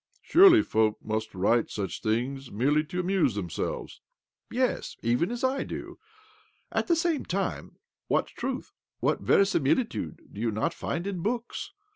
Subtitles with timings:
[0.33, 4.01] "Surely folk must write such things merely to amuse themselves?""
[4.51, 5.99] Yes; even as I do.
[6.71, 7.75] At the same time,
[8.07, 11.73] what truth, what verisimilitude, do you not find in books